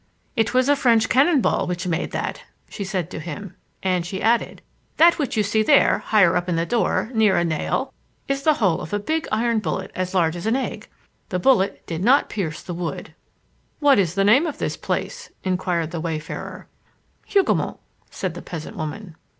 "It 0.35 0.51
was 0.51 0.67
a 0.67 0.75
French 0.75 1.09
cannon 1.09 1.41
ball 1.41 1.67
which 1.67 1.85
made 1.85 2.09
that," 2.09 2.41
she 2.67 2.83
said 2.83 3.11
to 3.11 3.19
him. 3.19 3.55
And 3.83 4.03
she 4.03 4.19
added:— 4.19 4.63
"That 4.97 5.19
which 5.19 5.37
you 5.37 5.43
see 5.43 5.61
there, 5.61 5.99
higher 5.99 6.35
up 6.35 6.49
in 6.49 6.55
the 6.55 6.65
door, 6.65 7.11
near 7.13 7.37
a 7.37 7.45
nail, 7.45 7.93
is 8.27 8.41
the 8.41 8.55
hole 8.55 8.81
of 8.81 8.93
a 8.93 8.99
big 8.99 9.27
iron 9.31 9.59
bullet 9.59 9.91
as 9.93 10.15
large 10.15 10.35
as 10.35 10.47
an 10.47 10.55
egg. 10.55 10.87
The 11.29 11.37
bullet 11.37 11.85
did 11.85 12.03
not 12.03 12.29
pierce 12.29 12.63
the 12.63 12.73
wood." 12.73 13.13
"What 13.79 13.99
is 13.99 14.15
the 14.15 14.23
name 14.23 14.47
of 14.47 14.57
this 14.57 14.75
place?" 14.75 15.29
inquired 15.43 15.91
the 15.91 16.01
wayfarer. 16.01 16.65
"Hougomont," 17.31 17.77
said 18.09 18.33
the 18.33 18.41
peasant 18.41 18.75
woman. 18.75 19.15